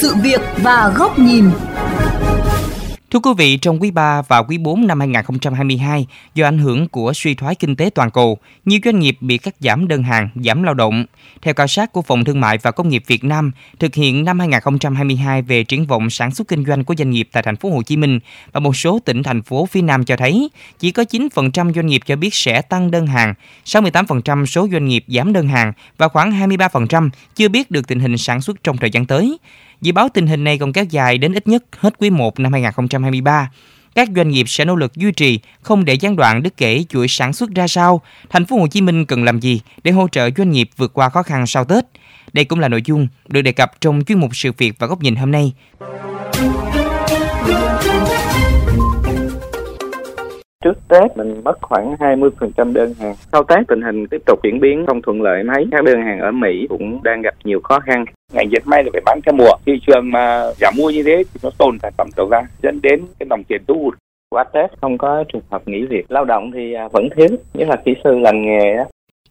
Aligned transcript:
sự 0.00 0.14
việc 0.14 0.40
và 0.62 0.92
góc 0.96 1.18
nhìn. 1.18 1.50
Thưa 3.10 3.20
quý 3.20 3.30
vị, 3.38 3.56
trong 3.56 3.82
quý 3.82 3.90
3 3.90 4.22
và 4.22 4.42
quý 4.42 4.58
4 4.58 4.86
năm 4.86 5.00
2022, 5.00 6.06
do 6.34 6.46
ảnh 6.46 6.58
hưởng 6.58 6.88
của 6.88 7.12
suy 7.12 7.34
thoái 7.34 7.54
kinh 7.54 7.76
tế 7.76 7.90
toàn 7.94 8.10
cầu, 8.10 8.38
nhiều 8.64 8.80
doanh 8.84 8.98
nghiệp 8.98 9.16
bị 9.20 9.38
cắt 9.38 9.54
giảm 9.60 9.88
đơn 9.88 10.02
hàng, 10.02 10.28
giảm 10.44 10.62
lao 10.62 10.74
động. 10.74 11.04
Theo 11.42 11.54
khảo 11.54 11.66
sát 11.66 11.92
của 11.92 12.02
Phòng 12.02 12.24
Thương 12.24 12.40
mại 12.40 12.58
và 12.58 12.70
Công 12.70 12.88
nghiệp 12.88 13.02
Việt 13.06 13.24
Nam, 13.24 13.52
thực 13.78 13.94
hiện 13.94 14.24
năm 14.24 14.38
2022 14.38 15.42
về 15.42 15.64
triển 15.64 15.86
vọng 15.86 16.10
sản 16.10 16.34
xuất 16.34 16.48
kinh 16.48 16.64
doanh 16.64 16.84
của 16.84 16.94
doanh 16.98 17.10
nghiệp 17.10 17.28
tại 17.32 17.42
thành 17.42 17.56
phố 17.56 17.70
Hồ 17.70 17.82
Chí 17.82 17.96
Minh 17.96 18.20
và 18.52 18.60
một 18.60 18.76
số 18.76 18.98
tỉnh 19.04 19.22
thành 19.22 19.42
phố 19.42 19.66
phía 19.66 19.82
Nam 19.82 20.04
cho 20.04 20.16
thấy, 20.16 20.48
chỉ 20.78 20.90
có 20.90 21.02
9% 21.02 21.72
doanh 21.72 21.86
nghiệp 21.86 22.00
cho 22.06 22.16
biết 22.16 22.34
sẽ 22.34 22.62
tăng 22.62 22.90
đơn 22.90 23.06
hàng, 23.06 23.34
68% 23.64 24.46
số 24.46 24.68
doanh 24.72 24.86
nghiệp 24.88 25.04
giảm 25.08 25.32
đơn 25.32 25.48
hàng 25.48 25.72
và 25.98 26.08
khoảng 26.08 26.48
23% 26.48 27.10
chưa 27.36 27.48
biết 27.48 27.70
được 27.70 27.88
tình 27.88 28.00
hình 28.00 28.18
sản 28.18 28.40
xuất 28.40 28.64
trong 28.64 28.76
thời 28.76 28.90
gian 28.90 29.06
tới. 29.06 29.38
Dự 29.80 29.92
báo 29.92 30.08
tình 30.08 30.26
hình 30.26 30.44
này 30.44 30.58
còn 30.58 30.72
kéo 30.72 30.84
dài 30.84 31.18
đến 31.18 31.32
ít 31.32 31.48
nhất 31.48 31.64
hết 31.78 31.94
quý 31.98 32.10
1 32.10 32.40
năm 32.40 32.52
2023. 32.52 33.50
Các 33.94 34.08
doanh 34.16 34.28
nghiệp 34.28 34.44
sẽ 34.46 34.64
nỗ 34.64 34.76
lực 34.76 34.96
duy 34.96 35.12
trì, 35.12 35.40
không 35.60 35.84
để 35.84 35.94
gián 35.94 36.16
đoạn 36.16 36.42
đứt 36.42 36.56
kể 36.56 36.84
chuỗi 36.88 37.08
sản 37.08 37.32
xuất 37.32 37.50
ra 37.50 37.68
sao. 37.68 38.00
Thành 38.30 38.44
phố 38.44 38.56
Hồ 38.56 38.66
Chí 38.66 38.80
Minh 38.80 39.06
cần 39.06 39.24
làm 39.24 39.40
gì 39.40 39.60
để 39.84 39.92
hỗ 39.92 40.08
trợ 40.08 40.30
doanh 40.36 40.50
nghiệp 40.50 40.68
vượt 40.76 40.94
qua 40.94 41.08
khó 41.08 41.22
khăn 41.22 41.46
sau 41.46 41.64
Tết? 41.64 41.84
Đây 42.32 42.44
cũng 42.44 42.60
là 42.60 42.68
nội 42.68 42.82
dung 42.84 43.08
được 43.28 43.42
đề 43.42 43.52
cập 43.52 43.80
trong 43.80 44.04
chuyên 44.06 44.18
mục 44.18 44.30
sự 44.36 44.50
việc 44.58 44.72
và 44.78 44.86
góc 44.86 45.02
nhìn 45.02 45.16
hôm 45.16 45.30
nay. 45.30 45.52
trước 50.66 50.88
Tết 50.88 51.16
mình 51.16 51.44
mất 51.44 51.58
khoảng 51.62 51.94
20% 51.94 52.72
đơn 52.72 52.94
hàng. 53.00 53.14
Sau 53.32 53.44
Tết 53.44 53.58
tình 53.68 53.82
hình 53.82 54.06
tiếp 54.10 54.22
tục 54.26 54.40
diễn 54.44 54.60
biến 54.60 54.84
không 54.86 55.02
thuận 55.02 55.22
lợi 55.22 55.42
mấy. 55.44 55.66
Các 55.72 55.84
đơn 55.84 56.02
hàng 56.06 56.20
ở 56.20 56.30
Mỹ 56.32 56.66
cũng 56.68 57.02
đang 57.02 57.22
gặp 57.22 57.34
nhiều 57.44 57.60
khó 57.64 57.80
khăn. 57.80 58.04
Ngành 58.32 58.50
dệt 58.52 58.66
may 58.66 58.84
là 58.84 58.90
phải 58.92 59.02
bán 59.04 59.20
theo 59.26 59.34
mùa. 59.34 59.56
Thị 59.66 59.72
trường 59.86 60.10
mà 60.10 60.52
giảm 60.60 60.74
mua 60.76 60.90
như 60.90 61.02
thế 61.02 61.22
thì 61.34 61.40
nó 61.42 61.50
tồn 61.58 61.78
sản 61.82 61.92
phẩm 61.98 62.08
đầu 62.16 62.28
ra 62.28 62.42
dẫn 62.62 62.80
đến 62.82 63.06
cái 63.18 63.26
dòng 63.30 63.44
tiền 63.44 63.62
thu 63.68 63.74
hút. 63.82 63.94
Qua 64.30 64.44
Tết 64.54 64.70
không 64.80 64.98
có 64.98 65.24
trường 65.32 65.42
hợp 65.50 65.68
nghỉ 65.68 65.86
việc. 65.90 66.04
Lao 66.08 66.24
động 66.24 66.50
thì 66.54 66.72
à, 66.72 66.88
vẫn 66.92 67.08
thiếu, 67.16 67.28
nhất 67.54 67.68
là 67.68 67.76
kỹ 67.84 67.92
sư 68.04 68.10
lành 68.18 68.42
nghề. 68.46 68.76
Đó. 68.76 68.84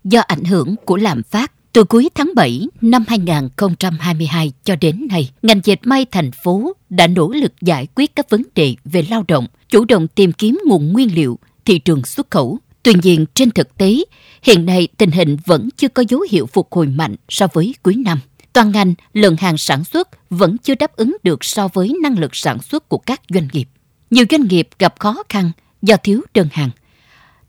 Do 0.04 0.22
ảnh 0.28 0.44
hưởng 0.44 0.76
của 0.86 0.98
lạm 0.98 1.24
phát 1.24 1.52
từ 1.74 1.84
cuối 1.84 2.10
tháng 2.16 2.30
7 2.36 2.68
năm 2.82 3.04
2022 3.08 4.52
cho 4.64 4.76
đến 4.82 5.08
nay, 5.10 5.30
ngành 5.42 5.60
dệt 5.64 5.80
may 5.84 6.06
thành 6.12 6.32
phố 6.44 6.74
đã 6.90 7.08
nỗ 7.08 7.32
lực 7.32 7.54
giải 7.62 7.88
quyết 7.96 8.16
các 8.16 8.30
vấn 8.30 8.42
đề 8.56 8.76
về 8.86 9.04
lao 9.10 9.24
động, 9.28 9.48
chủ 9.70 9.86
động 9.86 10.08
tìm 10.08 10.32
kiếm 10.32 10.60
nguồn 10.66 10.94
nguyên 10.94 11.16
liệu, 11.16 11.40
thị 11.66 11.80
trường 11.80 12.04
xuất 12.04 12.32
khẩu. 12.32 12.58
Tuy 12.84 12.94
nhiên, 13.04 13.26
trên 13.34 13.52
thực 13.52 13.78
tế, 13.78 13.96
hiện 14.44 14.66
nay 14.66 14.88
tình 14.98 15.12
hình 15.12 15.38
vẫn 15.46 15.70
chưa 15.78 15.88
có 15.88 16.04
dấu 16.10 16.20
hiệu 16.32 16.46
phục 16.54 16.74
hồi 16.74 16.88
mạnh 16.88 17.16
so 17.30 17.48
với 17.54 17.76
cuối 17.84 17.96
năm. 18.06 18.20
Toàn 18.56 18.72
ngành, 18.72 18.94
lượng 19.14 19.36
hàng 19.38 19.58
sản 19.58 19.84
xuất 19.84 20.10
vẫn 20.30 20.58
chưa 20.58 20.76
đáp 20.76 20.96
ứng 20.96 21.18
được 21.24 21.44
so 21.44 21.68
với 21.74 21.94
năng 22.04 22.20
lực 22.20 22.36
sản 22.36 22.60
xuất 22.60 22.90
của 22.90 22.98
các 22.98 23.22
doanh 23.30 23.48
nghiệp. 23.54 23.66
Nhiều 24.10 24.26
doanh 24.30 24.48
nghiệp 24.50 24.68
gặp 24.80 25.00
khó 25.00 25.24
khăn 25.30 25.52
do 25.82 25.98
thiếu 25.98 26.22
đơn 26.34 26.48
hàng. 26.52 26.70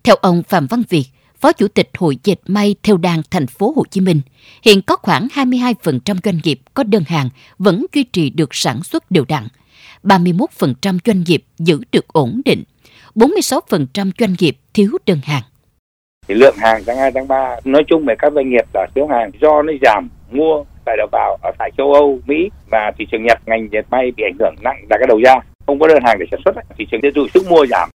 Theo 0.03 0.15
ông 0.15 0.43
Phạm 0.43 0.67
Văn 0.67 0.83
Việt, 0.89 1.05
Phó 1.41 1.53
Chủ 1.53 1.69
tịch 1.69 1.91
Hội 1.99 2.19
Dệt 2.25 2.37
may 2.47 2.75
theo 2.83 2.97
đàn 2.97 3.23
thành 3.31 3.47
phố 3.47 3.73
Hồ 3.77 3.83
Chí 3.91 4.01
Minh, 4.01 4.21
hiện 4.63 4.83
có 4.83 4.97
khoảng 4.97 5.29
22% 5.35 6.17
doanh 6.25 6.39
nghiệp 6.45 6.61
có 6.75 6.83
đơn 6.83 7.03
hàng 7.07 7.29
vẫn 7.59 7.87
duy 7.95 8.03
trì 8.03 8.31
được 8.31 8.55
sản 8.55 8.83
xuất 8.83 9.11
đều 9.11 9.25
đặn. 9.29 9.47
31% 10.03 10.99
doanh 11.05 11.25
nghiệp 11.27 11.45
giữ 11.59 11.81
được 11.93 12.09
ổn 12.09 12.41
định, 12.45 12.63
46% 13.15 14.11
doanh 14.19 14.35
nghiệp 14.39 14.57
thiếu 14.75 14.91
đơn 15.07 15.21
hàng. 15.25 15.43
Thì 16.29 16.35
lượng 16.35 16.57
hàng 16.59 16.83
tháng 16.87 16.97
2, 16.97 17.11
tháng 17.15 17.29
3 17.29 17.57
nói 17.65 17.85
chung 17.89 18.05
về 18.07 18.15
các 18.19 18.33
doanh 18.35 18.51
nghiệp 18.51 18.65
là 18.75 18.87
thiếu 18.95 19.07
hàng 19.07 19.31
do 19.41 19.63
nó 19.63 19.73
giảm 19.83 20.09
mua 20.31 20.65
tại 20.87 20.97
đầu 20.99 21.09
vào 21.13 21.39
ở 21.43 21.51
tại 21.59 21.71
châu 21.77 21.93
Âu, 21.93 22.21
Mỹ 22.27 22.51
và 22.71 22.93
thị 22.99 23.07
trường 23.13 23.25
Nhật 23.25 23.39
ngành 23.47 23.69
dệt 23.73 23.83
may 23.91 24.11
bị 24.17 24.25
ảnh 24.25 24.37
hưởng 24.41 24.55
nặng 24.61 24.85
là 24.91 24.97
cái 24.99 25.07
đầu 25.09 25.21
ra 25.25 25.35
không 25.67 25.79
có 25.79 25.89
đơn 25.89 25.99
hàng 26.05 26.19
để 26.19 26.27
sản 26.31 26.41
xuất 26.45 26.55
thị 26.79 26.87
trường 26.91 27.01
tiêu 27.01 27.11
thụ 27.15 27.29
sức 27.35 27.51
mua 27.51 27.67
giảm. 27.67 27.91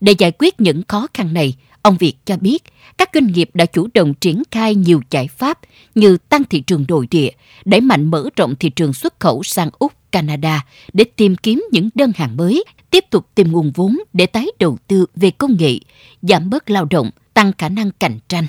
Để 0.00 0.12
giải 0.18 0.32
quyết 0.38 0.60
những 0.60 0.82
khó 0.88 1.06
khăn 1.14 1.34
này, 1.34 1.54
Ông 1.84 1.96
Việt 1.96 2.14
cho 2.24 2.36
biết, 2.36 2.62
các 2.98 3.10
doanh 3.14 3.26
nghiệp 3.26 3.50
đã 3.54 3.66
chủ 3.66 3.88
động 3.94 4.14
triển 4.14 4.42
khai 4.50 4.74
nhiều 4.74 5.00
giải 5.10 5.28
pháp 5.28 5.58
như 5.94 6.16
tăng 6.28 6.44
thị 6.44 6.60
trường 6.60 6.84
nội 6.88 7.06
địa, 7.10 7.30
đẩy 7.64 7.80
mạnh 7.80 8.10
mở 8.10 8.28
rộng 8.36 8.54
thị 8.60 8.70
trường 8.70 8.92
xuất 8.92 9.20
khẩu 9.20 9.42
sang 9.42 9.70
Úc, 9.78 9.92
Canada 10.12 10.66
để 10.92 11.04
tìm 11.16 11.36
kiếm 11.36 11.64
những 11.70 11.88
đơn 11.94 12.12
hàng 12.16 12.36
mới, 12.36 12.64
tiếp 12.90 13.04
tục 13.10 13.26
tìm 13.34 13.52
nguồn 13.52 13.72
vốn 13.74 13.98
để 14.12 14.26
tái 14.26 14.46
đầu 14.58 14.78
tư 14.88 15.06
về 15.16 15.30
công 15.30 15.56
nghệ, 15.58 15.78
giảm 16.22 16.50
bớt 16.50 16.70
lao 16.70 16.84
động, 16.90 17.10
tăng 17.34 17.52
khả 17.58 17.68
năng 17.68 17.90
cạnh 17.90 18.18
tranh. 18.28 18.46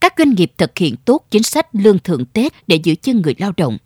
Các 0.00 0.14
doanh 0.18 0.34
nghiệp 0.34 0.52
thực 0.58 0.78
hiện 0.78 0.94
tốt 1.04 1.24
chính 1.30 1.42
sách 1.42 1.66
lương 1.72 1.98
thưởng 1.98 2.24
Tết 2.32 2.52
để 2.66 2.76
giữ 2.76 2.94
chân 2.94 3.22
người 3.22 3.34
lao 3.38 3.52
động. 3.56 3.78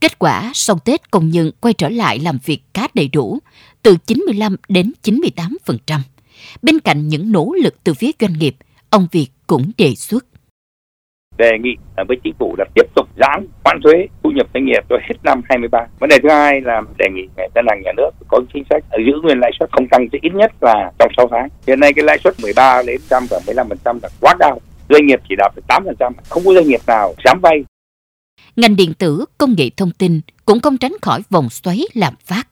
Kết 0.00 0.18
quả, 0.18 0.50
sau 0.54 0.78
Tết 0.78 1.10
công 1.10 1.30
nhân 1.30 1.50
quay 1.60 1.74
trở 1.74 1.88
lại 1.88 2.18
làm 2.18 2.38
việc 2.44 2.62
khá 2.74 2.86
đầy 2.94 3.08
đủ, 3.08 3.38
từ 3.82 3.96
95 4.06 4.56
đến 4.68 4.92
98%. 5.02 6.00
Bên 6.62 6.80
cạnh 6.80 7.08
những 7.08 7.32
nỗ 7.32 7.52
lực 7.62 7.74
từ 7.84 7.94
phía 7.94 8.10
doanh 8.20 8.32
nghiệp, 8.38 8.56
ông 8.90 9.06
Việt 9.12 9.28
cũng 9.46 9.70
đề 9.78 9.94
xuất 9.94 10.24
đề 11.38 11.58
nghị 11.60 11.76
với 12.08 12.16
chính 12.24 12.34
phủ 12.38 12.54
là 12.58 12.64
tiếp 12.74 12.86
tục 12.94 13.08
giãn 13.16 13.46
khoán 13.64 13.80
thuế 13.84 14.06
thu 14.22 14.30
nhập 14.30 14.46
doanh 14.54 14.64
nghiệp 14.64 14.84
cho 14.88 14.96
hết 15.08 15.14
năm 15.22 15.42
23. 15.48 15.86
Vấn 15.98 16.08
đề 16.08 16.18
thứ 16.22 16.28
hai 16.28 16.60
là 16.60 16.82
đề 16.98 17.06
nghị 17.10 17.28
ngân 17.54 17.66
hàng 17.68 17.82
nhà 17.84 17.92
nước 17.96 18.10
có 18.28 18.40
chính 18.54 18.64
sách 18.70 18.84
giữ 19.06 19.12
nguyên 19.22 19.38
lãi 19.40 19.50
suất 19.58 19.70
không 19.72 19.88
tăng 19.88 20.08
chỉ 20.12 20.18
ít 20.22 20.34
nhất 20.34 20.52
là 20.60 20.92
trong 20.98 21.12
6 21.16 21.28
tháng. 21.30 21.48
Hiện 21.66 21.80
nay 21.80 21.92
cái 21.92 22.04
lãi 22.04 22.18
suất 22.24 22.34
13 22.42 22.82
đến 22.86 23.00
15% 23.10 23.98
là 24.02 24.08
quá 24.20 24.34
cao. 24.38 24.60
Doanh 24.90 25.06
nghiệp 25.06 25.20
chỉ 25.28 25.34
đạt 25.38 25.52
được 25.56 25.62
8%, 25.68 26.12
không 26.28 26.44
có 26.44 26.54
doanh 26.54 26.68
nghiệp 26.68 26.80
nào 26.86 27.14
dám 27.24 27.40
vay. 27.42 27.64
Ngành 28.56 28.76
điện 28.76 28.94
tử, 28.94 29.24
công 29.38 29.54
nghệ 29.56 29.70
thông 29.76 29.90
tin 29.90 30.20
cũng 30.44 30.60
không 30.60 30.78
tránh 30.78 30.92
khỏi 31.02 31.20
vòng 31.30 31.50
xoáy 31.50 31.84
lạm 31.94 32.14
phát. 32.24 32.48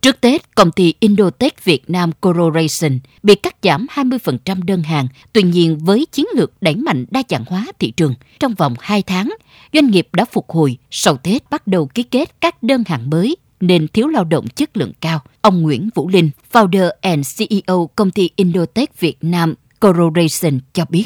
Trước 0.00 0.20
Tết, 0.20 0.54
công 0.54 0.72
ty 0.72 0.94
Indotech 1.00 1.64
Việt 1.64 1.90
Nam 1.90 2.12
Corporation 2.20 2.98
bị 3.22 3.34
cắt 3.34 3.56
giảm 3.62 3.86
20% 3.90 4.62
đơn 4.64 4.82
hàng. 4.82 5.08
Tuy 5.32 5.42
nhiên, 5.42 5.78
với 5.78 6.06
chiến 6.12 6.26
lược 6.34 6.52
đẩy 6.60 6.76
mạnh 6.76 7.04
đa 7.10 7.22
dạng 7.28 7.44
hóa 7.46 7.66
thị 7.78 7.90
trường, 7.90 8.14
trong 8.40 8.54
vòng 8.54 8.74
2 8.80 9.02
tháng, 9.02 9.34
doanh 9.72 9.90
nghiệp 9.90 10.08
đã 10.12 10.24
phục 10.24 10.50
hồi. 10.50 10.76
Sau 10.90 11.16
Tết 11.16 11.50
bắt 11.50 11.66
đầu 11.66 11.86
ký 11.86 12.02
kết 12.02 12.40
các 12.40 12.62
đơn 12.62 12.84
hàng 12.86 13.10
mới 13.10 13.36
nên 13.60 13.88
thiếu 13.88 14.08
lao 14.08 14.24
động 14.24 14.48
chất 14.48 14.76
lượng 14.76 14.92
cao. 15.00 15.20
Ông 15.40 15.62
Nguyễn 15.62 15.88
Vũ 15.94 16.08
Linh, 16.08 16.30
founder 16.52 16.90
and 17.00 17.38
CEO 17.38 17.90
công 17.94 18.10
ty 18.10 18.30
Indotech 18.36 19.00
Việt 19.00 19.16
Nam 19.20 19.54
Corporation 19.80 20.60
cho 20.72 20.84
biết. 20.88 21.04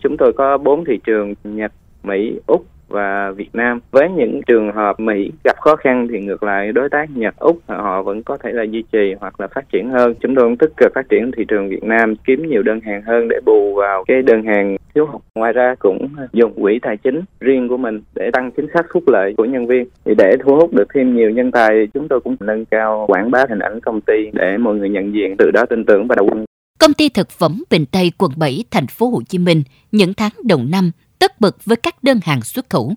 Chúng 0.00 0.16
tôi 0.16 0.32
có 0.32 0.58
4 0.58 0.84
thị 0.84 0.98
trường 1.04 1.34
Nhật, 1.44 1.72
Mỹ, 2.02 2.40
Úc 2.46 2.64
và 2.88 3.30
Việt 3.30 3.50
Nam. 3.52 3.80
Với 3.90 4.08
những 4.16 4.40
trường 4.46 4.72
hợp 4.72 5.00
Mỹ 5.00 5.30
gặp 5.44 5.56
khó 5.60 5.76
khăn 5.76 6.08
thì 6.10 6.20
ngược 6.20 6.42
lại 6.42 6.72
đối 6.72 6.88
tác 6.88 7.06
Nhật, 7.14 7.34
Úc 7.38 7.58
họ 7.66 8.02
vẫn 8.02 8.22
có 8.22 8.36
thể 8.36 8.52
là 8.52 8.62
duy 8.62 8.84
trì 8.92 9.14
hoặc 9.20 9.40
là 9.40 9.46
phát 9.46 9.68
triển 9.72 9.90
hơn. 9.90 10.14
Chúng 10.20 10.34
tôi 10.34 10.44
cũng 10.44 10.56
tích 10.56 10.72
cực 10.76 10.92
phát 10.94 11.08
triển 11.08 11.30
thị 11.36 11.44
trường 11.48 11.68
Việt 11.68 11.84
Nam, 11.84 12.14
kiếm 12.16 12.48
nhiều 12.48 12.62
đơn 12.62 12.80
hàng 12.80 13.02
hơn 13.02 13.28
để 13.28 13.40
bù 13.46 13.74
vào 13.74 14.04
cái 14.04 14.22
đơn 14.22 14.42
hàng 14.42 14.76
thiếu 14.94 15.06
hụt. 15.06 15.22
Ngoài 15.34 15.52
ra 15.52 15.74
cũng 15.78 16.08
dùng 16.32 16.62
quỹ 16.62 16.78
tài 16.82 16.96
chính 16.96 17.20
riêng 17.40 17.68
của 17.68 17.76
mình 17.76 18.00
để 18.14 18.30
tăng 18.32 18.50
chính 18.50 18.66
sách 18.74 18.86
phúc 18.92 19.02
lợi 19.06 19.34
của 19.36 19.44
nhân 19.44 19.66
viên. 19.66 19.86
Thì 20.04 20.14
để 20.18 20.36
thu 20.40 20.56
hút 20.56 20.74
được 20.74 20.88
thêm 20.94 21.16
nhiều 21.16 21.30
nhân 21.30 21.50
tài, 21.50 21.88
chúng 21.94 22.08
tôi 22.08 22.20
cũng 22.20 22.36
nâng 22.40 22.64
cao 22.64 23.04
quảng 23.08 23.30
bá 23.30 23.44
hình 23.48 23.58
ảnh 23.58 23.80
công 23.80 24.00
ty 24.00 24.30
để 24.32 24.56
mọi 24.58 24.74
người 24.74 24.88
nhận 24.88 25.14
diện, 25.14 25.36
từ 25.38 25.50
đó 25.50 25.66
tin 25.66 25.84
tưởng 25.84 26.06
và 26.06 26.14
đầu 26.14 26.28
quân. 26.30 26.44
Công 26.80 26.94
ty 26.94 27.08
thực 27.08 27.30
phẩm 27.30 27.64
Bình 27.70 27.86
Tây 27.86 28.12
quận 28.18 28.32
7 28.36 28.64
thành 28.70 28.86
phố 28.86 29.10
Hồ 29.10 29.22
Chí 29.28 29.38
Minh 29.38 29.62
những 29.92 30.14
tháng 30.14 30.32
đầu 30.44 30.62
năm 30.62 30.90
tất 31.18 31.40
bật 31.40 31.64
với 31.64 31.76
các 31.76 32.04
đơn 32.04 32.20
hàng 32.22 32.42
xuất 32.42 32.70
khẩu. 32.70 32.94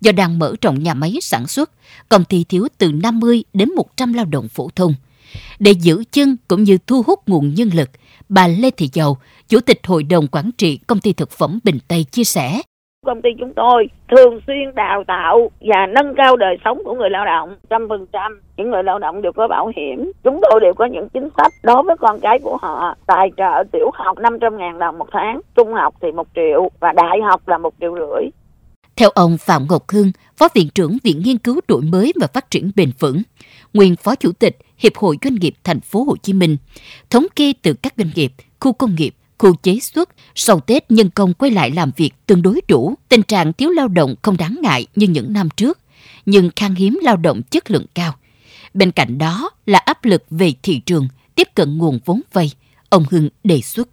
Do 0.00 0.12
đang 0.12 0.38
mở 0.38 0.54
rộng 0.60 0.82
nhà 0.82 0.94
máy 0.94 1.14
sản 1.22 1.46
xuất, 1.46 1.70
công 2.08 2.24
ty 2.24 2.44
thiếu 2.44 2.68
từ 2.78 2.92
50 2.92 3.44
đến 3.52 3.74
100 3.74 4.12
lao 4.12 4.24
động 4.24 4.48
phổ 4.48 4.68
thông. 4.76 4.94
Để 5.58 5.70
giữ 5.70 6.04
chân 6.12 6.36
cũng 6.48 6.64
như 6.64 6.78
thu 6.86 7.02
hút 7.02 7.28
nguồn 7.28 7.54
nhân 7.54 7.70
lực, 7.74 7.90
bà 8.28 8.46
Lê 8.48 8.70
Thị 8.70 8.90
Dầu, 8.92 9.18
Chủ 9.48 9.60
tịch 9.60 9.80
Hội 9.86 10.02
đồng 10.02 10.26
Quản 10.28 10.50
trị 10.58 10.76
Công 10.86 11.00
ty 11.00 11.12
Thực 11.12 11.30
phẩm 11.30 11.58
Bình 11.64 11.78
Tây 11.88 12.04
chia 12.04 12.24
sẻ. 12.24 12.62
Công 13.06 13.22
ty 13.22 13.30
chúng 13.38 13.52
tôi 13.56 13.88
thường 14.08 14.40
xuyên 14.46 14.74
đào 14.74 15.04
tạo 15.06 15.50
và 15.60 15.86
nâng 15.86 16.14
cao 16.16 16.36
đời 16.36 16.56
sống 16.64 16.82
của 16.84 16.94
người 16.94 17.10
lao 17.10 17.24
động 17.24 17.56
trăm 17.70 17.88
phần 17.88 18.06
trăm. 18.12 18.40
Những 18.56 18.70
người 18.70 18.82
lao 18.82 18.98
động 18.98 19.22
đều 19.22 19.32
có 19.32 19.48
bảo 19.48 19.72
hiểm. 19.76 20.12
Chúng 20.24 20.40
tôi 20.42 20.60
đều 20.60 20.74
có 20.74 20.86
những 20.86 21.08
chính 21.08 21.28
sách 21.36 21.52
đối 21.62 21.82
với 21.82 21.96
con 22.00 22.20
cái 22.20 22.38
của 22.38 22.56
họ. 22.62 22.94
Tài 23.06 23.30
trợ 23.36 23.64
tiểu 23.72 23.90
học 23.94 24.18
500 24.18 24.58
ngàn 24.58 24.78
đồng 24.78 24.98
một 24.98 25.08
tháng, 25.12 25.40
trung 25.56 25.74
học 25.74 25.94
thì 26.02 26.12
một 26.12 26.26
triệu 26.34 26.70
và 26.80 26.92
đại 26.92 27.20
học 27.28 27.48
là 27.48 27.58
một 27.58 27.74
triệu 27.80 27.94
rưỡi. 27.94 28.30
Theo 28.96 29.10
ông 29.10 29.36
Phạm 29.40 29.66
Ngọc 29.70 29.82
Hưng, 29.88 30.12
Phó 30.36 30.48
Viện 30.54 30.68
trưởng 30.74 30.98
Viện 31.04 31.22
Nghiên 31.24 31.38
cứu 31.38 31.60
Đổi 31.68 31.82
mới 31.82 32.12
và 32.20 32.26
Phát 32.26 32.50
triển 32.50 32.70
Bền 32.76 32.90
vững, 32.98 33.22
nguyên 33.74 33.96
Phó 33.96 34.14
Chủ 34.14 34.32
tịch 34.32 34.56
Hiệp 34.78 34.96
hội 34.96 35.16
Doanh 35.22 35.34
nghiệp 35.34 35.54
Thành 35.64 35.80
phố 35.80 36.04
Hồ 36.04 36.16
Chí 36.22 36.32
Minh, 36.32 36.56
thống 37.10 37.26
kê 37.36 37.52
từ 37.62 37.74
các 37.82 37.92
doanh 37.96 38.10
nghiệp, 38.14 38.32
khu 38.60 38.72
công 38.72 38.94
nghiệp, 38.94 39.14
khu 39.38 39.54
chế 39.54 39.78
xuất, 39.80 40.08
sau 40.34 40.60
Tết 40.60 40.90
nhân 40.90 41.10
công 41.10 41.34
quay 41.34 41.50
lại 41.50 41.70
làm 41.70 41.90
việc 41.96 42.10
tương 42.26 42.42
đối 42.42 42.60
đủ, 42.68 42.94
tình 43.08 43.22
trạng 43.22 43.52
thiếu 43.52 43.70
lao 43.70 43.88
động 43.88 44.14
không 44.22 44.36
đáng 44.36 44.58
ngại 44.62 44.86
như 44.94 45.06
những 45.06 45.32
năm 45.32 45.48
trước, 45.56 45.78
nhưng 46.26 46.50
khan 46.56 46.74
hiếm 46.74 46.98
lao 47.02 47.16
động 47.16 47.42
chất 47.42 47.70
lượng 47.70 47.86
cao. 47.94 48.14
Bên 48.74 48.90
cạnh 48.90 49.18
đó 49.18 49.50
là 49.66 49.78
áp 49.78 50.04
lực 50.04 50.24
về 50.30 50.52
thị 50.62 50.80
trường, 50.86 51.08
tiếp 51.34 51.48
cận 51.54 51.78
nguồn 51.78 51.98
vốn 52.04 52.20
vay, 52.32 52.52
ông 52.88 53.04
Hưng 53.10 53.28
đề 53.44 53.60
xuất. 53.60 53.88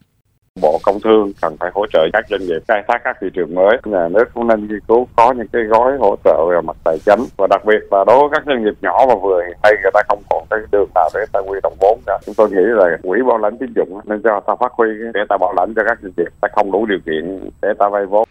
Bộ 0.61 0.79
Công 0.83 0.99
Thương 1.03 1.31
cần 1.41 1.57
phải 1.59 1.71
hỗ 1.73 1.85
trợ 1.93 2.07
các 2.13 2.25
doanh 2.29 2.41
nghiệp 2.41 2.59
khai 2.67 2.83
thác 2.87 3.01
các 3.03 3.17
thị 3.21 3.27
trường 3.33 3.55
mới. 3.55 3.77
Nhà 3.85 4.07
nước 4.07 4.23
cũng 4.33 4.47
nên 4.47 4.67
nghiên 4.67 4.79
cứu 4.87 5.07
có 5.15 5.33
những 5.33 5.47
cái 5.47 5.61
gói 5.63 5.91
hỗ 5.99 6.15
trợ 6.23 6.45
về 6.51 6.61
mặt 6.61 6.77
tài 6.83 6.97
chính 7.05 7.19
và 7.37 7.47
đặc 7.49 7.61
biệt 7.65 7.79
là 7.91 8.03
đối 8.07 8.19
với 8.19 8.29
các 8.31 8.43
doanh 8.47 8.63
nghiệp 8.63 8.73
nhỏ 8.81 9.05
và 9.07 9.15
vừa 9.23 9.41
hiện 9.47 9.57
nay 9.63 9.73
người 9.81 9.91
ta 9.93 10.01
không 10.09 10.21
còn 10.29 10.45
cái 10.49 10.59
đường 10.71 10.89
nào 10.95 11.09
để 11.13 11.19
ta 11.33 11.39
quy 11.39 11.59
động 11.63 11.75
vốn 11.79 11.99
cả. 12.05 12.19
Chúng 12.25 12.35
tôi 12.35 12.49
nghĩ 12.49 12.61
là 12.61 12.97
quỹ 13.03 13.19
bảo 13.27 13.37
lãnh 13.37 13.57
tín 13.57 13.73
dụng 13.75 13.99
nên 14.05 14.21
cho 14.23 14.41
ta 14.47 14.53
phát 14.59 14.71
huy 14.71 14.87
để 15.13 15.19
ta 15.29 15.37
bảo 15.37 15.53
lãnh 15.53 15.73
cho 15.75 15.81
các 15.87 15.97
doanh 16.01 16.13
nghiệp 16.17 16.31
ta 16.41 16.47
không 16.55 16.71
đủ 16.71 16.85
điều 16.85 16.99
kiện 17.05 17.49
để 17.61 17.69
ta 17.79 17.89
vay 17.89 18.05
vốn. 18.05 18.27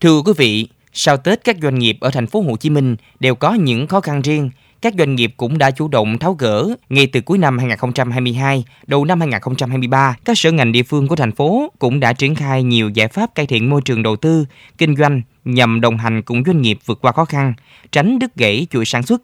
Thưa 0.00 0.22
quý 0.26 0.32
vị, 0.36 0.68
sau 0.92 1.16
Tết 1.16 1.44
các 1.44 1.56
doanh 1.62 1.78
nghiệp 1.78 1.96
ở 2.00 2.10
thành 2.12 2.26
phố 2.26 2.40
Hồ 2.40 2.56
Chí 2.60 2.70
Minh 2.70 2.96
đều 3.20 3.34
có 3.34 3.54
những 3.54 3.86
khó 3.86 4.00
khăn 4.00 4.22
riêng. 4.22 4.50
Các 4.82 4.94
doanh 4.98 5.14
nghiệp 5.14 5.34
cũng 5.36 5.58
đã 5.58 5.70
chủ 5.70 5.88
động 5.88 6.18
tháo 6.18 6.34
gỡ 6.34 6.68
ngay 6.88 7.06
từ 7.06 7.20
cuối 7.20 7.38
năm 7.38 7.58
2022, 7.58 8.64
đầu 8.86 9.04
năm 9.04 9.20
2023, 9.20 10.16
các 10.24 10.38
sở 10.38 10.52
ngành 10.52 10.72
địa 10.72 10.82
phương 10.82 11.08
của 11.08 11.16
thành 11.16 11.32
phố 11.32 11.72
cũng 11.78 12.00
đã 12.00 12.12
triển 12.12 12.34
khai 12.34 12.62
nhiều 12.62 12.88
giải 12.88 13.08
pháp 13.08 13.34
cải 13.34 13.46
thiện 13.46 13.70
môi 13.70 13.80
trường 13.84 14.02
đầu 14.02 14.16
tư, 14.16 14.46
kinh 14.78 14.96
doanh 14.96 15.22
nhằm 15.44 15.80
đồng 15.80 15.96
hành 15.96 16.22
cùng 16.22 16.42
doanh 16.46 16.62
nghiệp 16.62 16.78
vượt 16.86 16.98
qua 17.00 17.12
khó 17.12 17.24
khăn, 17.24 17.54
tránh 17.92 18.18
đứt 18.18 18.36
gãy 18.36 18.66
chuỗi 18.70 18.84
sản 18.84 19.02
xuất. 19.02 19.22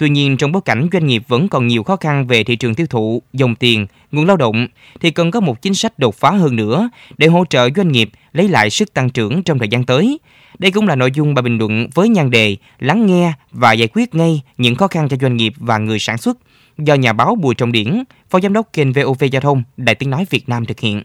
Tuy 0.00 0.08
nhiên, 0.08 0.36
trong 0.36 0.52
bối 0.52 0.62
cảnh 0.64 0.88
doanh 0.92 1.06
nghiệp 1.06 1.22
vẫn 1.28 1.48
còn 1.48 1.66
nhiều 1.66 1.82
khó 1.82 1.96
khăn 1.96 2.26
về 2.26 2.44
thị 2.44 2.56
trường 2.56 2.74
tiêu 2.74 2.86
thụ, 2.90 3.22
dòng 3.32 3.54
tiền, 3.54 3.86
nguồn 4.12 4.26
lao 4.26 4.36
động, 4.36 4.66
thì 5.00 5.10
cần 5.10 5.30
có 5.30 5.40
một 5.40 5.62
chính 5.62 5.74
sách 5.74 5.98
đột 5.98 6.14
phá 6.14 6.30
hơn 6.30 6.56
nữa 6.56 6.90
để 7.18 7.26
hỗ 7.26 7.44
trợ 7.50 7.68
doanh 7.76 7.92
nghiệp 7.92 8.10
lấy 8.32 8.48
lại 8.48 8.70
sức 8.70 8.94
tăng 8.94 9.10
trưởng 9.10 9.42
trong 9.42 9.58
thời 9.58 9.68
gian 9.68 9.84
tới. 9.84 10.18
Đây 10.58 10.70
cũng 10.70 10.88
là 10.88 10.96
nội 10.96 11.10
dung 11.14 11.34
bài 11.34 11.42
bình 11.42 11.58
luận 11.58 11.88
với 11.94 12.08
nhan 12.08 12.30
đề 12.30 12.56
Lắng 12.78 13.06
nghe 13.06 13.32
và 13.52 13.72
giải 13.72 13.88
quyết 13.94 14.14
ngay 14.14 14.42
những 14.58 14.74
khó 14.74 14.88
khăn 14.88 15.08
cho 15.08 15.16
doanh 15.20 15.36
nghiệp 15.36 15.52
và 15.56 15.78
người 15.78 15.98
sản 15.98 16.18
xuất 16.18 16.38
do 16.78 16.94
nhà 16.94 17.12
báo 17.12 17.34
Bùi 17.34 17.54
Trọng 17.54 17.72
Điển, 17.72 18.02
Phó 18.30 18.40
Giám 18.40 18.52
đốc 18.52 18.72
kênh 18.72 18.92
VOV 18.92 19.24
Giao 19.32 19.40
thông, 19.40 19.62
Đại 19.76 19.94
tiếng 19.94 20.10
nói 20.10 20.26
Việt 20.30 20.48
Nam 20.48 20.66
thực 20.66 20.80
hiện. 20.80 21.02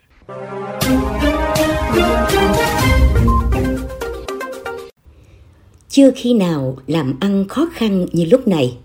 Chưa 5.89 6.11
khi 6.15 6.33
nào 6.33 6.77
làm 6.87 7.15
ăn 7.19 7.47
khó 7.47 7.67
khăn 7.73 8.05
như 8.11 8.25
lúc 8.25 8.47
này. 8.47 8.77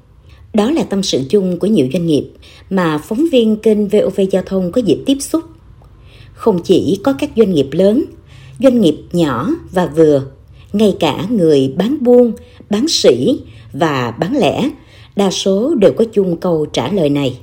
Đó 0.54 0.70
là 0.70 0.84
tâm 0.84 1.02
sự 1.02 1.22
chung 1.28 1.58
của 1.58 1.66
nhiều 1.66 1.88
doanh 1.92 2.06
nghiệp 2.06 2.24
mà 2.70 2.98
phóng 2.98 3.26
viên 3.32 3.56
kênh 3.56 3.88
VOV 3.88 4.20
Giao 4.30 4.42
thông 4.46 4.72
có 4.72 4.80
dịp 4.80 4.98
tiếp 5.06 5.16
xúc. 5.20 5.44
Không 6.32 6.62
chỉ 6.62 7.00
có 7.04 7.12
các 7.12 7.30
doanh 7.36 7.52
nghiệp 7.52 7.68
lớn, 7.72 8.04
doanh 8.60 8.80
nghiệp 8.80 8.96
nhỏ 9.12 9.48
và 9.70 9.86
vừa, 9.86 10.22
ngay 10.72 10.96
cả 11.00 11.26
người 11.30 11.74
bán 11.76 11.96
buôn, 12.00 12.32
bán 12.70 12.88
sỉ 12.88 13.40
và 13.72 14.14
bán 14.20 14.36
lẻ, 14.36 14.70
đa 15.16 15.30
số 15.30 15.74
đều 15.74 15.92
có 15.92 16.04
chung 16.12 16.36
câu 16.36 16.66
trả 16.66 16.92
lời 16.92 17.10
này. 17.10 17.38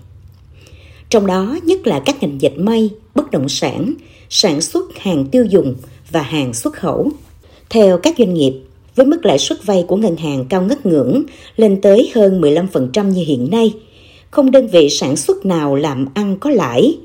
Trong 1.10 1.26
đó 1.26 1.58
nhất 1.64 1.88
là 1.88 2.00
các 2.00 2.22
ngành 2.22 2.42
dệt 2.42 2.58
may, 2.58 2.90
bất 3.16 3.32
động 3.32 3.50
sản, 3.50 3.94
sản 4.30 4.62
xuất 4.62 4.98
hàng 5.00 5.26
tiêu 5.26 5.46
dùng 5.46 5.76
và 6.12 6.22
hàng 6.22 6.54
xuất 6.54 6.74
khẩu. 6.74 7.12
Theo 7.70 7.98
các 7.98 8.16
doanh 8.18 8.34
nghiệp, 8.34 8.54
với 8.98 9.06
mức 9.06 9.26
lãi 9.26 9.38
suất 9.38 9.66
vay 9.66 9.86
của 9.88 9.96
ngân 9.96 10.16
hàng 10.16 10.46
cao 10.50 10.62
ngất 10.62 10.86
ngưỡng 10.86 11.24
lên 11.56 11.82
tới 11.82 12.12
hơn 12.16 12.42
15% 12.42 13.08
như 13.08 13.24
hiện 13.28 13.48
nay, 13.52 13.74
không 14.32 14.52
đơn 14.52 14.68
vị 14.68 14.90
sản 14.90 15.16
xuất 15.16 15.46
nào 15.46 15.76
làm 15.76 16.06
ăn 16.14 16.38
có 16.40 16.50
lãi. 16.50 16.98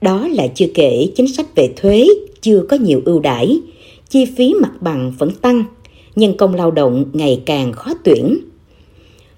Đó 0.00 0.28
là 0.28 0.46
chưa 0.46 0.66
kể 0.74 1.08
chính 1.16 1.28
sách 1.28 1.54
về 1.54 1.72
thuế 1.76 2.06
chưa 2.40 2.62
có 2.68 2.76
nhiều 2.76 3.02
ưu 3.04 3.20
đãi, 3.20 3.60
chi 4.08 4.24
phí 4.36 4.54
mặt 4.62 4.82
bằng 4.82 5.12
vẫn 5.18 5.30
tăng, 5.30 5.64
nhân 6.16 6.36
công 6.36 6.54
lao 6.54 6.70
động 6.70 7.04
ngày 7.12 7.42
càng 7.46 7.72
khó 7.72 7.94
tuyển. 8.04 8.38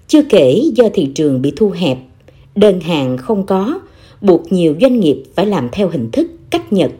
Chưa 0.07 0.23
kể 0.29 0.63
do 0.75 0.89
thị 0.93 1.07
trường 1.15 1.41
bị 1.41 1.51
thu 1.55 1.69
hẹp, 1.69 1.97
đơn 2.55 2.79
hàng 2.79 3.17
không 3.17 3.45
có, 3.45 3.79
buộc 4.21 4.51
nhiều 4.51 4.75
doanh 4.81 4.99
nghiệp 4.99 5.23
phải 5.35 5.45
làm 5.45 5.69
theo 5.71 5.89
hình 5.89 6.09
thức 6.11 6.27
cách 6.49 6.73
nhật, 6.73 6.91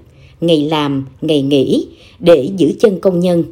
ngày 0.41 0.61
làm, 0.61 1.05
ngày 1.21 1.41
nghỉ 1.41 1.87
để 2.19 2.49
giữ 2.57 2.73
chân 2.79 2.99
công 2.99 3.19
nhân 3.19 3.43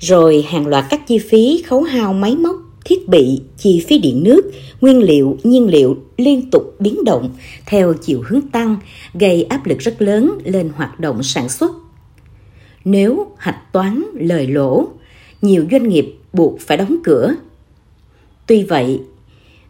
rồi 0.00 0.44
hàng 0.48 0.66
loạt 0.66 0.84
các 0.90 1.06
chi 1.06 1.18
phí 1.18 1.62
khấu 1.66 1.82
hao 1.82 2.12
máy 2.12 2.36
móc, 2.36 2.56
thiết 2.84 3.08
bị, 3.08 3.40
chi 3.58 3.84
phí 3.88 3.98
điện 3.98 4.22
nước, 4.24 4.50
nguyên 4.80 5.02
liệu, 5.02 5.38
nhiên 5.42 5.66
liệu 5.66 5.96
liên 6.16 6.50
tục 6.50 6.74
biến 6.78 7.04
động 7.04 7.30
theo 7.66 7.94
chiều 7.94 8.22
hướng 8.26 8.40
tăng, 8.40 8.76
gây 9.14 9.42
áp 9.42 9.66
lực 9.66 9.78
rất 9.78 10.02
lớn 10.02 10.38
lên 10.44 10.70
hoạt 10.74 11.00
động 11.00 11.22
sản 11.22 11.48
xuất. 11.48 11.70
Nếu 12.84 13.26
hạch 13.38 13.72
toán 13.72 14.04
lời 14.14 14.46
lỗ, 14.46 14.88
nhiều 15.42 15.66
doanh 15.70 15.88
nghiệp 15.88 16.14
buộc 16.32 16.60
phải 16.60 16.76
đóng 16.76 16.96
cửa. 17.04 17.34
Tuy 18.46 18.62
vậy, 18.62 19.00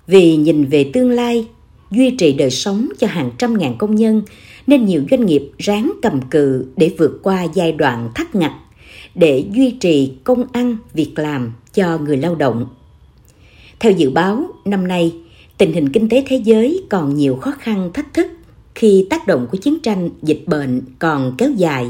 vì 0.07 0.37
nhìn 0.37 0.65
về 0.65 0.91
tương 0.93 1.11
lai, 1.11 1.47
duy 1.91 2.11
trì 2.11 2.33
đời 2.33 2.51
sống 2.51 2.89
cho 2.99 3.07
hàng 3.07 3.31
trăm 3.39 3.59
ngàn 3.59 3.79
công 3.79 3.95
nhân, 3.95 4.23
nên 4.67 4.85
nhiều 4.85 5.03
doanh 5.11 5.27
nghiệp 5.27 5.51
ráng 5.59 5.93
cầm 6.03 6.21
cự 6.31 6.67
để 6.77 6.95
vượt 6.99 7.21
qua 7.23 7.47
giai 7.55 7.73
đoạn 7.73 8.11
thắt 8.15 8.35
ngặt 8.35 8.53
để 9.19 9.44
duy 9.53 9.70
trì 9.70 10.12
công 10.25 10.44
ăn 10.53 10.76
việc 10.94 11.12
làm 11.17 11.53
cho 11.75 11.99
người 11.99 12.17
lao 12.17 12.35
động. 12.35 12.67
Theo 13.81 13.93
dự 13.93 14.11
báo, 14.11 14.47
năm 14.65 14.88
nay, 14.88 15.15
tình 15.59 15.73
hình 15.73 15.93
kinh 15.93 16.09
tế 16.09 16.25
thế 16.26 16.37
giới 16.37 16.85
còn 16.91 17.15
nhiều 17.15 17.37
khó 17.37 17.53
khăn 17.59 17.91
thách 17.94 18.15
thức 18.15 18.26
khi 18.75 19.06
tác 19.11 19.26
động 19.26 19.47
của 19.53 19.59
chiến 19.59 19.81
tranh, 19.81 20.11
dịch 20.23 20.43
bệnh 20.47 20.81
còn 20.99 21.35
kéo 21.38 21.50
dài. 21.56 21.87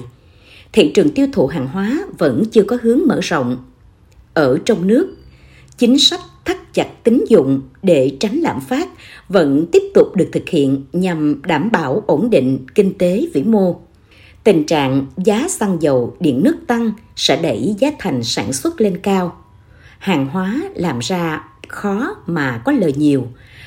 Thị 0.73 0.91
trường 0.95 1.11
tiêu 1.11 1.27
thụ 1.33 1.47
hàng 1.47 1.67
hóa 1.67 2.01
vẫn 2.19 2.43
chưa 2.53 2.63
có 2.63 2.79
hướng 2.83 3.01
mở 3.07 3.21
rộng. 3.23 3.57
Ở 4.35 4.59
trong 4.65 4.87
nước, 4.87 5.17
chính 5.79 5.99
sách 5.99 6.21
thắt 6.45 6.75
chặt 6.75 7.05
tín 7.05 7.25
dụng 7.29 7.61
để 7.83 8.17
tránh 8.21 8.37
lạm 8.37 8.61
phát 8.61 8.89
vẫn 9.29 9.67
tiếp 9.73 9.83
tục 9.95 10.17
được 10.17 10.29
thực 10.33 10.49
hiện 10.49 10.83
nhằm 10.93 11.43
đảm 11.47 11.71
bảo 11.73 12.03
ổn 12.07 12.31
định 12.31 12.59
kinh 12.75 12.99
tế 12.99 13.27
vĩ 13.35 13.43
mô. 13.43 13.81
Tình 14.49 14.65
trạng 14.65 15.07
giá 15.17 15.47
xăng 15.49 15.83
dầu, 15.83 16.17
điện 16.21 16.41
nước 16.45 16.57
tăng 16.67 16.93
sẽ 17.17 17.43
đẩy 17.43 17.75
giá 17.79 17.91
thành 17.99 18.23
sản 18.23 18.53
xuất 18.53 18.81
lên 18.81 18.99
cao. 19.03 19.37
Hàng 19.99 20.27
hóa 20.27 20.61
làm 20.75 20.99
ra 20.99 21.45
khó 21.69 22.17
mà 22.27 22.63
có 22.65 22.73
lời 22.73 22.93
nhiều, 22.97 23.27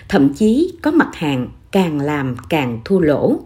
thậm 0.09 0.33
chí 0.33 0.73
có 0.81 0.91
mặt 0.91 1.09
hàng 1.13 1.49
càng 1.71 2.01
làm 2.01 2.35
càng 2.49 2.81
thua 2.85 2.99
lỗ. 2.99 3.39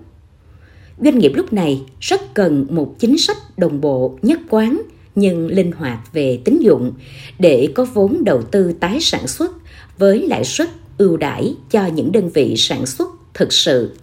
Doanh 0.98 1.20
nghiệp 1.20 1.32
lúc 1.36 1.54
này 1.54 1.82
rất 2.00 2.34
cần 2.34 2.68
một 2.70 2.96
chính 3.00 3.18
sách 3.18 3.38
đồng 3.58 3.82
bộ 3.82 4.18
nhất 4.22 4.40
quán 4.50 4.82
nhưng 5.16 5.48
linh 5.48 5.72
hoạt 5.72 6.14
về 6.14 6.42
tín 6.46 6.60
dụng 6.60 6.94
để 7.40 7.70
có 7.76 7.86
vốn 7.94 8.24
đầu 8.24 8.42
tư 8.42 8.74
tái 8.80 8.98
sản 9.02 9.28
xuất 9.28 9.52
với 9.98 10.28
lãi 10.28 10.44
suất 10.44 10.70
ưu 10.98 11.18
đãi 11.18 11.56
cho 11.72 11.86
những 11.86 12.12
đơn 12.12 12.30
vị 12.30 12.56
sản 12.58 12.86
xuất 12.86 13.10
thực 13.34 13.54
sự 13.54 13.96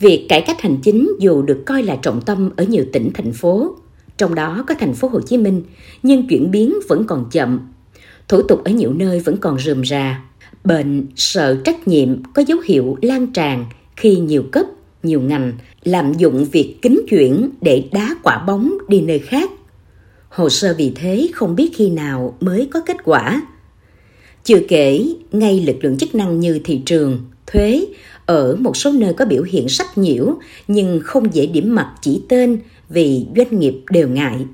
Việc 0.00 0.26
cải 0.28 0.40
cách 0.40 0.60
hành 0.60 0.76
chính 0.82 1.12
dù 1.20 1.42
được 1.42 1.62
coi 1.66 1.82
là 1.82 1.96
trọng 1.96 2.20
tâm 2.20 2.50
ở 2.56 2.64
nhiều 2.64 2.84
tỉnh 2.92 3.10
thành 3.14 3.32
phố, 3.32 3.76
trong 4.16 4.34
đó 4.34 4.64
có 4.68 4.74
thành 4.74 4.94
phố 4.94 5.08
Hồ 5.08 5.20
Chí 5.20 5.36
Minh, 5.36 5.62
nhưng 6.02 6.28
chuyển 6.28 6.50
biến 6.50 6.74
vẫn 6.88 7.04
còn 7.04 7.26
chậm. 7.30 7.60
Thủ 8.28 8.42
tục 8.42 8.64
ở 8.64 8.70
nhiều 8.70 8.92
nơi 8.92 9.20
vẫn 9.20 9.36
còn 9.36 9.58
rườm 9.58 9.84
rà. 9.84 10.24
Bệnh, 10.64 11.06
sợ 11.16 11.56
trách 11.64 11.88
nhiệm 11.88 12.22
có 12.32 12.42
dấu 12.46 12.58
hiệu 12.64 12.96
lan 13.02 13.26
tràn 13.26 13.64
khi 13.96 14.16
nhiều 14.16 14.42
cấp, 14.52 14.66
nhiều 15.02 15.20
ngành 15.20 15.52
lạm 15.84 16.12
dụng 16.12 16.44
việc 16.44 16.76
kính 16.82 17.00
chuyển 17.08 17.50
để 17.60 17.84
đá 17.92 18.14
quả 18.22 18.44
bóng 18.46 18.78
đi 18.88 19.00
nơi 19.00 19.18
khác. 19.18 19.50
Hồ 20.28 20.48
sơ 20.48 20.74
vì 20.78 20.92
thế 20.94 21.28
không 21.34 21.56
biết 21.56 21.70
khi 21.74 21.90
nào 21.90 22.36
mới 22.40 22.68
có 22.72 22.80
kết 22.86 22.96
quả. 23.04 23.42
Chưa 24.44 24.60
kể, 24.68 25.06
ngay 25.32 25.60
lực 25.60 25.76
lượng 25.84 25.98
chức 25.98 26.14
năng 26.14 26.40
như 26.40 26.60
thị 26.64 26.82
trường, 26.86 27.18
thuế 27.46 27.86
ở 28.28 28.56
một 28.56 28.76
số 28.76 28.92
nơi 28.92 29.12
có 29.12 29.24
biểu 29.24 29.42
hiện 29.42 29.68
sách 29.68 29.98
nhiễu 29.98 30.38
nhưng 30.68 31.00
không 31.04 31.34
dễ 31.34 31.46
điểm 31.46 31.74
mặt 31.74 31.92
chỉ 32.02 32.22
tên 32.28 32.58
vì 32.88 33.26
doanh 33.36 33.58
nghiệp 33.58 33.74
đều 33.90 34.08
ngại. 34.08 34.46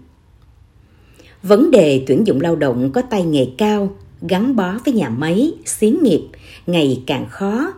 Vấn 1.43 1.71
đề 1.71 2.04
tuyển 2.07 2.26
dụng 2.26 2.40
lao 2.40 2.57
động 2.57 2.90
có 2.93 3.02
tay 3.02 3.23
nghề 3.25 3.47
cao, 3.59 3.97
gắn 4.23 4.57
bó 4.57 4.78
với 4.85 4.95
nhà 4.95 5.09
máy, 5.09 5.52
xí 5.64 5.90
nghiệp 6.02 6.21
ngày 6.66 7.02
càng 7.07 7.26
khó. 7.31 7.73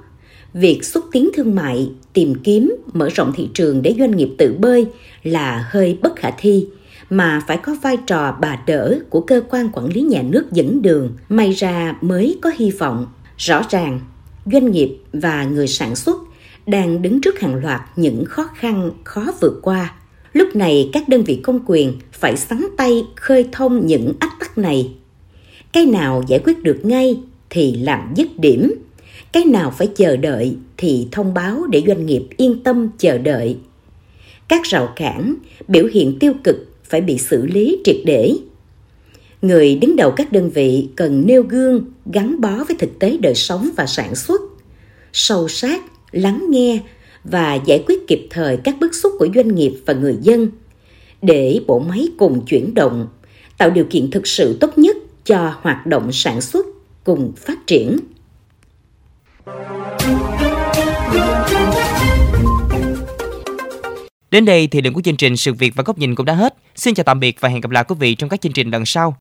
Việc 0.54 0.84
xúc 0.84 1.04
tiến 1.12 1.30
thương 1.34 1.54
mại, 1.54 1.90
tìm 2.12 2.34
kiếm, 2.34 2.76
mở 2.92 3.08
rộng 3.08 3.32
thị 3.36 3.48
trường 3.54 3.82
để 3.82 3.94
doanh 3.98 4.16
nghiệp 4.16 4.28
tự 4.38 4.56
bơi 4.58 4.86
là 5.22 5.68
hơi 5.70 5.98
bất 6.02 6.16
khả 6.16 6.30
thi, 6.38 6.66
mà 7.10 7.42
phải 7.48 7.56
có 7.56 7.76
vai 7.82 7.96
trò 8.06 8.36
bà 8.40 8.58
đỡ 8.66 8.98
của 9.10 9.20
cơ 9.20 9.40
quan 9.50 9.68
quản 9.72 9.86
lý 9.86 10.00
nhà 10.00 10.22
nước 10.22 10.52
dẫn 10.52 10.82
đường, 10.82 11.12
may 11.28 11.52
ra 11.52 11.96
mới 12.00 12.38
có 12.42 12.50
hy 12.56 12.70
vọng. 12.70 13.06
Rõ 13.36 13.62
ràng, 13.70 14.00
doanh 14.52 14.72
nghiệp 14.72 14.98
và 15.12 15.44
người 15.44 15.68
sản 15.68 15.96
xuất 15.96 16.16
đang 16.66 17.02
đứng 17.02 17.20
trước 17.20 17.40
hàng 17.40 17.54
loạt 17.54 17.80
những 17.96 18.24
khó 18.24 18.48
khăn 18.54 18.90
khó 19.04 19.26
vượt 19.40 19.60
qua. 19.62 19.94
Lúc 20.32 20.56
này 20.56 20.90
các 20.92 21.08
đơn 21.08 21.22
vị 21.22 21.40
công 21.42 21.60
quyền 21.66 21.92
phải 22.12 22.36
sắn 22.36 22.66
tay 22.76 23.04
khơi 23.16 23.48
thông 23.52 23.86
những 23.86 24.12
ách 24.20 24.32
tắc 24.40 24.58
này. 24.58 24.90
Cái 25.72 25.86
nào 25.86 26.22
giải 26.28 26.40
quyết 26.44 26.62
được 26.62 26.80
ngay 26.82 27.20
thì 27.50 27.72
làm 27.72 28.12
dứt 28.16 28.38
điểm. 28.38 28.74
Cái 29.32 29.44
nào 29.44 29.74
phải 29.78 29.86
chờ 29.86 30.16
đợi 30.16 30.56
thì 30.76 31.08
thông 31.12 31.34
báo 31.34 31.66
để 31.70 31.82
doanh 31.86 32.06
nghiệp 32.06 32.22
yên 32.36 32.62
tâm 32.62 32.88
chờ 32.98 33.18
đợi. 33.18 33.56
Các 34.48 34.62
rào 34.64 34.92
cản, 34.96 35.34
biểu 35.68 35.86
hiện 35.92 36.18
tiêu 36.18 36.32
cực 36.44 36.56
phải 36.84 37.00
bị 37.00 37.18
xử 37.18 37.46
lý 37.46 37.78
triệt 37.84 37.96
để 38.04 38.36
người 39.46 39.74
đứng 39.74 39.96
đầu 39.96 40.10
các 40.10 40.32
đơn 40.32 40.50
vị 40.50 40.88
cần 40.96 41.26
nêu 41.26 41.42
gương, 41.42 41.84
gắn 42.06 42.40
bó 42.40 42.64
với 42.68 42.76
thực 42.78 42.98
tế 42.98 43.16
đời 43.20 43.34
sống 43.34 43.70
và 43.76 43.86
sản 43.86 44.14
xuất, 44.14 44.40
sâu 45.12 45.48
sát, 45.48 45.84
lắng 46.12 46.46
nghe 46.50 46.80
và 47.24 47.54
giải 47.54 47.84
quyết 47.86 48.08
kịp 48.08 48.26
thời 48.30 48.56
các 48.56 48.76
bức 48.80 48.94
xúc 48.94 49.12
của 49.18 49.28
doanh 49.34 49.54
nghiệp 49.54 49.72
và 49.86 49.94
người 49.94 50.16
dân 50.22 50.48
để 51.22 51.60
bộ 51.66 51.78
máy 51.78 52.08
cùng 52.18 52.46
chuyển 52.46 52.74
động, 52.74 53.08
tạo 53.58 53.70
điều 53.70 53.84
kiện 53.90 54.10
thực 54.10 54.26
sự 54.26 54.56
tốt 54.60 54.78
nhất 54.78 54.96
cho 55.24 55.54
hoạt 55.60 55.86
động 55.86 56.12
sản 56.12 56.40
xuất 56.40 56.66
cùng 57.04 57.32
phát 57.36 57.66
triển 57.66 57.96
Đến 64.30 64.44
đây 64.44 64.66
thì 64.66 64.82
lượng 64.82 64.94
của 64.94 65.00
chương 65.00 65.16
trình 65.16 65.36
Sự 65.36 65.52
Việc 65.52 65.72
và 65.76 65.82
Góc 65.82 65.98
Nhìn 65.98 66.14
cũng 66.14 66.26
đã 66.26 66.34
hết. 66.34 66.54
Xin 66.74 66.94
chào 66.94 67.04
tạm 67.04 67.20
biệt 67.20 67.40
và 67.40 67.48
hẹn 67.48 67.60
gặp 67.60 67.70
lại 67.70 67.84
quý 67.88 67.96
vị 67.98 68.14
trong 68.14 68.28
các 68.28 68.40
chương 68.40 68.52
trình 68.52 68.70
lần 68.70 68.86
sau. 68.86 69.14